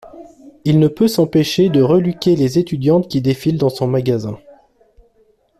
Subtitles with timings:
[0.65, 4.35] Il ne peut s'empêcher de reluquer les étudiantes qui défilent dans son magasin.